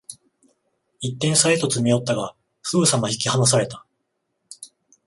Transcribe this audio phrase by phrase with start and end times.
[0.99, 3.85] 一点差へと詰め寄ったが、すぐさま引き離された